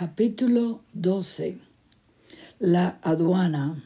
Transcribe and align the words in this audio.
Capítulo 0.00 0.80
12 0.94 1.58
La 2.58 2.98
aduana 3.02 3.84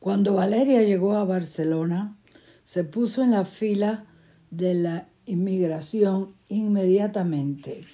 Cuando 0.00 0.34
Valeria 0.34 0.82
llegó 0.82 1.12
a 1.12 1.22
Barcelona, 1.22 2.16
se 2.64 2.82
puso 2.82 3.22
en 3.22 3.30
la 3.30 3.44
fila 3.44 4.04
de 4.50 4.74
la 4.74 5.06
inmigración 5.26 6.34
inmediatamente. 6.48 7.84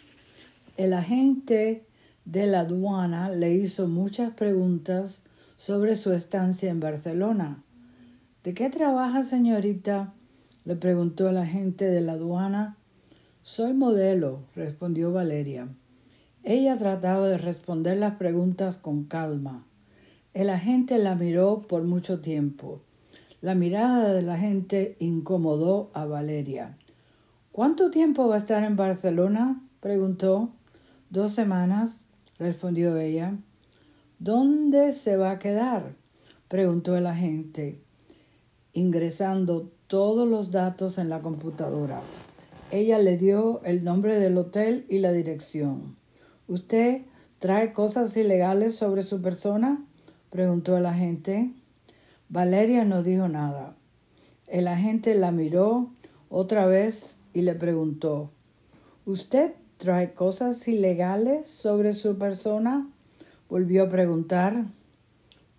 El 0.78 0.94
agente 0.94 1.84
de 2.24 2.46
la 2.46 2.60
aduana 2.60 3.28
le 3.28 3.52
hizo 3.52 3.88
muchas 3.88 4.32
preguntas 4.32 5.22
sobre 5.58 5.96
su 5.96 6.14
estancia 6.14 6.70
en 6.70 6.80
Barcelona. 6.80 7.62
¿De 8.42 8.54
qué 8.54 8.70
trabaja, 8.70 9.22
señorita? 9.22 10.14
le 10.64 10.76
preguntó 10.76 11.28
el 11.28 11.36
agente 11.36 11.84
de 11.84 12.00
la 12.00 12.12
aduana. 12.12 12.78
Soy 13.42 13.74
modelo, 13.74 14.44
respondió 14.56 15.12
Valeria. 15.12 15.68
Ella 16.48 16.78
trataba 16.78 17.28
de 17.28 17.36
responder 17.36 17.98
las 17.98 18.14
preguntas 18.14 18.78
con 18.78 19.04
calma. 19.04 19.66
El 20.32 20.48
agente 20.48 20.96
la 20.96 21.14
miró 21.14 21.66
por 21.68 21.82
mucho 21.82 22.20
tiempo. 22.20 22.80
La 23.42 23.54
mirada 23.54 24.14
de 24.14 24.22
la 24.22 24.38
gente 24.38 24.96
incomodó 24.98 25.90
a 25.92 26.06
Valeria. 26.06 26.78
¿Cuánto 27.52 27.90
tiempo 27.90 28.28
va 28.28 28.36
a 28.36 28.38
estar 28.38 28.64
en 28.64 28.76
Barcelona? 28.76 29.62
preguntó. 29.80 30.48
Dos 31.10 31.32
semanas, 31.32 32.06
respondió 32.38 32.96
ella. 32.96 33.36
¿Dónde 34.18 34.92
se 34.92 35.18
va 35.18 35.32
a 35.32 35.38
quedar? 35.38 35.96
preguntó 36.48 36.96
el 36.96 37.08
agente, 37.08 37.82
ingresando 38.72 39.70
todos 39.86 40.26
los 40.26 40.50
datos 40.50 40.96
en 40.96 41.10
la 41.10 41.20
computadora. 41.20 42.00
Ella 42.70 42.96
le 43.00 43.18
dio 43.18 43.60
el 43.64 43.84
nombre 43.84 44.18
del 44.18 44.38
hotel 44.38 44.86
y 44.88 45.00
la 45.00 45.12
dirección. 45.12 45.97
¿Usted 46.48 47.02
trae 47.38 47.74
cosas 47.74 48.16
ilegales 48.16 48.74
sobre 48.74 49.02
su 49.02 49.20
persona? 49.20 49.84
preguntó 50.30 50.78
el 50.78 50.86
agente. 50.86 51.50
Valeria 52.30 52.86
no 52.86 53.02
dijo 53.02 53.28
nada. 53.28 53.76
El 54.46 54.66
agente 54.66 55.14
la 55.14 55.30
miró 55.30 55.90
otra 56.30 56.66
vez 56.66 57.18
y 57.34 57.42
le 57.42 57.54
preguntó 57.54 58.30
¿Usted 59.04 59.52
trae 59.76 60.14
cosas 60.14 60.66
ilegales 60.68 61.50
sobre 61.50 61.92
su 61.92 62.16
persona? 62.16 62.88
Volvió 63.50 63.84
a 63.84 63.90
preguntar. 63.90 64.64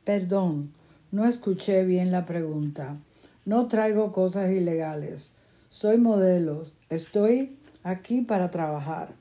Perdón, 0.04 0.74
no 1.12 1.28
escuché 1.28 1.84
bien 1.84 2.12
la 2.12 2.26
pregunta. 2.26 2.98
No 3.46 3.68
traigo 3.68 4.12
cosas 4.12 4.50
ilegales. 4.50 5.36
Soy 5.70 5.98
modelo. 5.98 6.64
Estoy 6.90 7.60
aquí 7.84 8.22
para 8.22 8.50
trabajar. 8.50 9.19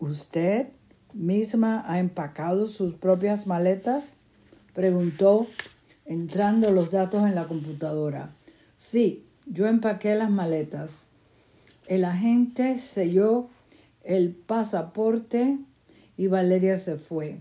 ¿Usted 0.00 0.68
misma 1.12 1.84
ha 1.86 1.98
empacado 1.98 2.66
sus 2.68 2.94
propias 2.94 3.46
maletas? 3.46 4.16
preguntó, 4.74 5.46
entrando 6.06 6.70
los 6.70 6.90
datos 6.90 7.26
en 7.28 7.34
la 7.34 7.46
computadora. 7.46 8.30
Sí, 8.76 9.26
yo 9.44 9.66
empaqué 9.66 10.14
las 10.14 10.30
maletas. 10.30 11.08
El 11.86 12.06
agente 12.06 12.78
selló 12.78 13.48
el 14.02 14.30
pasaporte 14.30 15.58
y 16.16 16.28
Valeria 16.28 16.78
se 16.78 16.96
fue. 16.96 17.36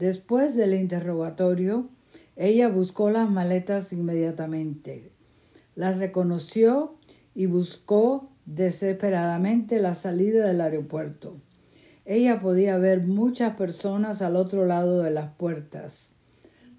Después 0.00 0.56
del 0.56 0.74
interrogatorio, 0.74 1.88
ella 2.34 2.66
buscó 2.66 3.10
las 3.10 3.30
maletas 3.30 3.92
inmediatamente. 3.92 5.10
Las 5.76 5.96
reconoció 5.98 6.96
y 7.36 7.46
buscó 7.46 8.28
desesperadamente 8.46 9.78
la 9.78 9.94
salida 9.94 10.44
del 10.48 10.60
aeropuerto. 10.60 11.36
Ella 12.06 12.40
podía 12.40 12.76
ver 12.76 13.06
muchas 13.06 13.56
personas 13.56 14.20
al 14.20 14.36
otro 14.36 14.66
lado 14.66 15.02
de 15.02 15.10
las 15.10 15.32
puertas 15.32 16.12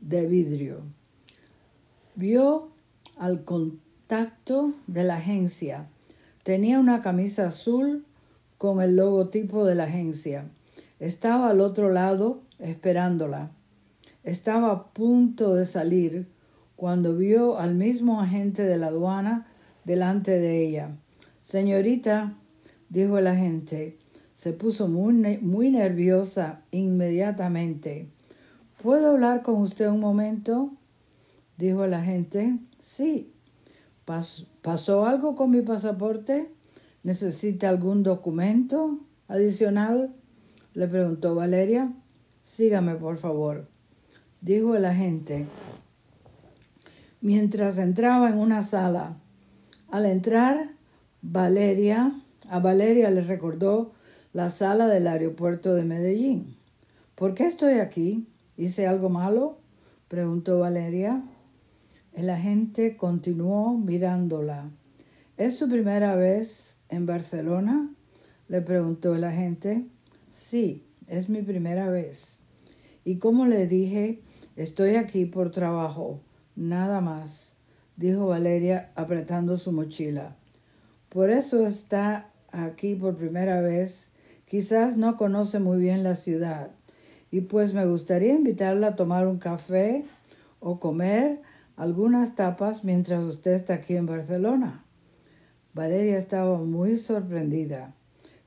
de 0.01 0.27
vidrio. 0.27 0.81
Vio 2.13 2.69
al 3.17 3.43
contacto 3.43 4.73
de 4.85 5.03
la 5.03 5.17
agencia. 5.17 5.87
Tenía 6.43 6.79
una 6.79 7.01
camisa 7.01 7.47
azul 7.47 8.05
con 8.59 8.81
el 8.81 8.95
logotipo 8.95 9.65
de 9.65 9.73
la 9.73 9.85
agencia. 9.85 10.45
Estaba 10.99 11.49
al 11.49 11.59
otro 11.59 11.91
lado 11.91 12.41
esperándola. 12.59 13.49
Estaba 14.23 14.71
a 14.71 14.83
punto 14.93 15.55
de 15.55 15.65
salir 15.65 16.27
cuando 16.75 17.15
vio 17.15 17.57
al 17.57 17.73
mismo 17.73 18.21
agente 18.21 18.63
de 18.63 18.77
la 18.77 18.87
aduana 18.87 19.47
delante 19.85 20.31
de 20.39 20.65
ella. 20.65 20.91
Señorita, 21.41 22.33
dijo 22.89 23.17
el 23.17 23.27
agente, 23.27 23.97
se 24.35 24.51
puso 24.51 24.89
muy, 24.89 25.13
muy 25.39 25.71
nerviosa 25.71 26.61
inmediatamente. 26.69 28.09
¿Puedo 28.83 29.11
hablar 29.11 29.41
con 29.41 29.55
usted 29.55 29.87
un 29.87 30.01
momento? 30.01 30.71
dijo 31.57 31.85
el 31.85 31.93
agente. 31.93 32.59
Sí. 32.77 33.31
¿Pasó 34.03 35.05
algo 35.05 35.35
con 35.35 35.51
mi 35.51 35.61
pasaporte? 35.61 36.51
¿Necesita 37.01 37.69
algún 37.69 38.03
documento 38.03 38.99
adicional? 39.29 40.13
le 40.73 40.87
preguntó 40.87 41.33
Valeria. 41.33 41.93
Sígame, 42.43 42.95
por 42.95 43.17
favor, 43.17 43.69
dijo 44.41 44.75
el 44.75 44.83
agente. 44.83 45.47
Mientras 47.21 47.77
entraba 47.77 48.29
en 48.29 48.37
una 48.37 48.61
sala. 48.61 49.17
Al 49.89 50.05
entrar, 50.05 50.71
Valeria, 51.21 52.11
a 52.49 52.59
Valeria 52.59 53.09
le 53.09 53.21
recordó 53.21 53.93
la 54.35 54.49
sala 54.49 54.89
del 54.89 55.07
aeropuerto 55.07 55.75
de 55.75 55.85
Medellín. 55.85 56.57
¿Por 57.15 57.35
qué 57.35 57.45
estoy 57.45 57.75
aquí? 57.75 58.27
¿Hice 58.57 58.85
algo 58.85 59.07
malo? 59.07 59.59
preguntó 60.09 60.59
Valeria. 60.59 61.23
El 62.11 62.29
agente 62.29 62.97
continuó 62.97 63.77
mirándola. 63.77 64.71
¿Es 65.37 65.57
su 65.57 65.69
primera 65.69 66.15
vez 66.15 66.79
en 66.89 67.05
Barcelona? 67.05 67.89
le 68.49 68.59
preguntó 68.59 69.15
el 69.15 69.23
agente. 69.23 69.85
Sí, 70.29 70.83
es 71.07 71.29
mi 71.29 71.41
primera 71.41 71.89
vez. 71.89 72.41
Y 73.05 73.19
como 73.19 73.45
le 73.45 73.67
dije, 73.67 74.19
estoy 74.57 74.95
aquí 74.95 75.23
por 75.23 75.51
trabajo, 75.51 76.19
nada 76.57 76.99
más, 76.99 77.55
dijo 77.95 78.27
Valeria 78.27 78.91
apretando 78.95 79.55
su 79.55 79.71
mochila. 79.71 80.35
Por 81.07 81.29
eso 81.29 81.65
está 81.65 82.31
aquí 82.51 82.95
por 82.95 83.15
primera 83.15 83.61
vez 83.61 84.11
Quizás 84.47 84.95
no 84.95 85.17
conoce 85.17 85.59
muy 85.59 85.79
bien 85.79 86.03
la 86.03 86.15
ciudad 86.15 86.69
y 87.31 87.41
pues 87.41 87.73
me 87.73 87.85
gustaría 87.85 88.33
invitarla 88.33 88.87
a 88.87 88.95
tomar 88.95 89.27
un 89.27 89.39
café 89.39 90.03
o 90.59 90.79
comer 90.79 91.41
algunas 91.75 92.35
tapas 92.35 92.83
mientras 92.83 93.23
usted 93.23 93.53
está 93.53 93.73
aquí 93.73 93.95
en 93.95 94.05
Barcelona. 94.05 94.85
Valeria 95.73 96.17
estaba 96.17 96.57
muy 96.59 96.95
sorprendida. 96.95 97.93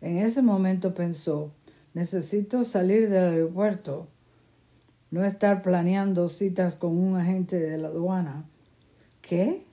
En 0.00 0.18
ese 0.18 0.40
momento 0.40 0.94
pensó, 0.94 1.52
necesito 1.92 2.64
salir 2.64 3.10
del 3.10 3.32
aeropuerto, 3.32 4.08
no 5.10 5.24
estar 5.24 5.62
planeando 5.62 6.28
citas 6.28 6.74
con 6.74 6.96
un 6.96 7.16
agente 7.16 7.58
de 7.58 7.76
la 7.76 7.88
aduana. 7.88 8.44
¿Qué? 9.20 9.64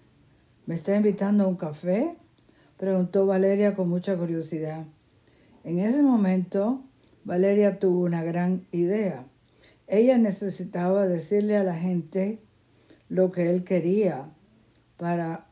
¿Me 0.65 0.75
está 0.75 0.95
invitando 0.95 1.43
a 1.43 1.47
un 1.47 1.55
café? 1.55 2.15
preguntó 2.77 3.25
Valeria 3.25 3.75
con 3.75 3.87
mucha 3.87 4.17
curiosidad. 4.17 4.85
En 5.65 5.79
ese 5.79 6.03
momento, 6.03 6.83
Valeria 7.23 7.79
tuvo 7.79 8.01
una 8.01 8.23
gran 8.23 8.67
idea. 8.71 9.25
Ella 9.87 10.19
necesitaba 10.19 11.07
decirle 11.07 11.57
a 11.57 11.63
la 11.63 11.75
gente 11.75 12.39
lo 13.09 13.31
que 13.31 13.49
él 13.49 13.63
quería 13.63 14.29
para 14.97 15.47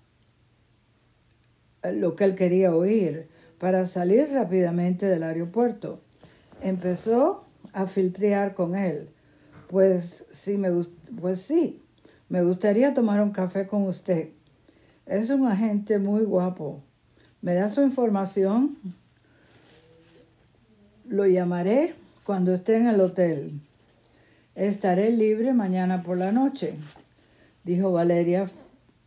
lo 1.92 2.16
que 2.16 2.26
él 2.26 2.36
quería 2.36 2.76
oír 2.76 3.28
para 3.58 3.88
salir 3.88 4.30
rápidamente 4.32 5.08
del 5.08 5.24
aeropuerto. 5.24 6.00
Empezó 6.62 7.44
a 7.74 7.88
filtrear 7.88 8.54
con 8.54 8.76
él. 8.76 9.10
Pues 9.68 10.28
sí, 10.32 10.60
me 10.60 10.70
pues 11.20 11.42
sí, 11.42 11.82
me 12.30 12.44
gustaría 12.44 12.94
tomar 12.94 13.20
un 13.20 13.32
café 13.32 13.66
con 13.66 13.88
usted. 13.88 14.30
Es 15.08 15.32
un 15.32 15.48
agente 15.48 15.98
muy 15.98 16.24
guapo. 16.24 16.84
¿Me 17.42 17.56
da 17.56 17.68
su 17.70 17.82
información? 17.82 18.78
Lo 21.14 21.28
llamaré 21.28 21.94
cuando 22.24 22.56
esté 22.56 22.76
en 22.76 22.88
el 22.88 23.00
hotel. 23.00 23.60
Estaré 24.56 25.12
libre 25.12 25.54
mañana 25.54 26.02
por 26.02 26.18
la 26.18 26.32
noche, 26.32 26.74
dijo 27.64 27.92
Valeria, 27.92 28.50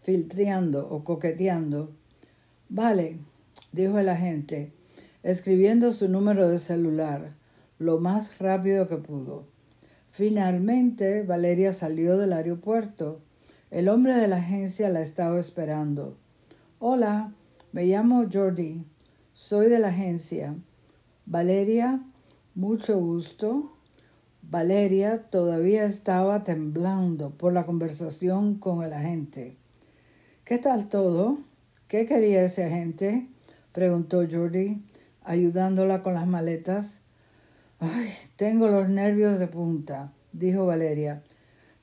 filtreando 0.03 0.89
o 0.89 1.03
coqueteando. 1.03 1.91
Vale, 2.69 3.17
dijo 3.73 3.99
el 3.99 4.09
agente, 4.09 4.71
escribiendo 5.25 5.91
su 5.91 6.09
número 6.09 6.49
de 6.49 6.61
celular 6.61 7.33
lo 7.81 7.99
más 7.99 8.39
rápido 8.39 8.87
que 8.87 8.99
pudo. 8.99 9.43
Finalmente, 10.13 11.25
Valeria 11.25 11.73
salió 11.73 12.17
del 12.19 12.35
aeropuerto. 12.35 13.19
El 13.73 13.89
hombre 13.89 14.15
de 14.15 14.29
la 14.29 14.37
agencia 14.37 14.91
la 14.91 15.03
estaba 15.03 15.41
esperando. 15.41 16.17
Hola, 16.79 17.33
me 17.73 17.85
llamo 17.85 18.29
Jordi. 18.33 18.85
Soy 19.33 19.69
de 19.69 19.81
la 19.81 19.89
agencia. 19.89 20.55
Valeria, 21.29 22.01
mucho 22.55 23.01
gusto. 23.01 23.73
Valeria 24.43 25.25
todavía 25.29 25.85
estaba 25.85 26.45
temblando 26.45 27.31
por 27.31 27.53
la 27.53 27.67
conversación 27.67 28.61
con 28.61 28.85
el 28.85 28.93
agente. 28.93 29.57
¿Qué 30.45 30.59
tal 30.59 30.89
todo? 30.89 31.39
¿Qué 31.89 32.07
quería 32.07 32.45
ese 32.45 32.65
agente? 32.67 33.27
preguntó 33.73 34.25
Jordi, 34.31 34.85
ayudándola 35.25 36.05
con 36.05 36.15
las 36.15 36.29
maletas. 36.29 37.01
Ay, 37.81 38.09
tengo 38.37 38.69
los 38.69 38.89
nervios 38.89 39.41
de 39.41 39.49
punta, 39.49 40.13
dijo 40.33 40.65
Valeria. 40.65 41.25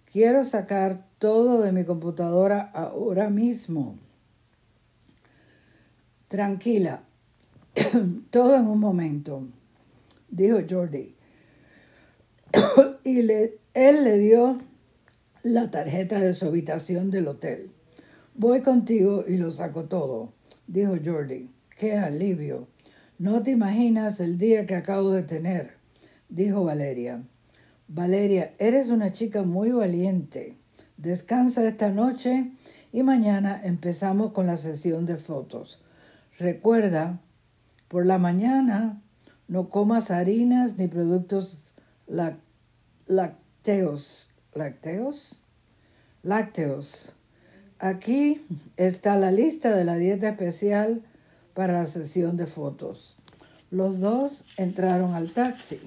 Quiero 0.10 0.46
sacar 0.46 1.06
todo 1.18 1.60
de 1.62 1.74
mi 1.74 1.84
computadora 1.84 2.62
ahora 2.74 3.30
mismo. 3.30 3.98
Tranquila, 6.30 7.04
todo 8.30 8.56
en 8.56 8.68
un 8.68 8.80
momento, 8.80 9.48
dijo 10.30 10.58
Jordi. 10.70 11.16
y 13.04 13.22
le, 13.24 13.58
él 13.74 14.04
le 14.04 14.18
dio 14.18 14.60
la 15.44 15.72
tarjeta 15.72 16.20
de 16.20 16.34
su 16.34 16.46
habitación 16.46 17.12
del 17.12 17.28
hotel. 17.28 17.72
Voy 18.36 18.62
contigo 18.62 19.26
y 19.28 19.38
lo 19.38 19.52
saco 19.52 19.86
todo, 19.86 20.34
dijo 20.68 20.96
Jordi. 21.04 21.50
Qué 21.78 21.98
alivio. 21.98 22.68
No 23.18 23.44
te 23.44 23.52
imaginas 23.52 24.20
el 24.20 24.38
día 24.38 24.66
que 24.66 24.76
acabo 24.76 25.12
de 25.12 25.24
tener, 25.24 25.74
dijo 26.30 26.64
Valeria. 26.64 27.24
Valeria, 27.88 28.54
eres 28.58 28.90
una 28.90 29.12
chica 29.12 29.44
muy 29.44 29.72
valiente. 29.72 30.58
Descansa 30.98 31.68
esta 31.68 31.90
noche 31.90 32.52
y 32.92 33.04
mañana 33.04 33.62
empezamos 33.64 34.32
con 34.32 34.48
la 34.48 34.58
sesión 34.58 35.06
de 35.06 35.18
fotos. 35.18 35.82
Recuerda, 36.40 37.20
por 37.94 38.08
la 38.08 38.18
mañana 38.18 39.00
no 39.48 39.70
comas 39.70 40.10
harinas 40.10 40.80
ni 40.80 40.88
productos 40.88 41.66
lácteos. 43.06 44.32
¿Lácteos? 44.56 45.44
Lácteos. 46.24 47.14
Aquí 47.78 48.44
está 48.78 49.16
la 49.16 49.32
lista 49.32 49.76
de 49.76 49.84
la 49.84 49.96
dieta 49.98 50.30
especial 50.30 51.04
para 51.54 51.74
la 51.74 51.86
sesión 51.86 52.36
de 52.36 52.48
fotos. 52.48 53.16
Los 53.70 54.00
dos 54.00 54.44
entraron 54.58 55.14
al 55.14 55.32
taxi. 55.32 55.80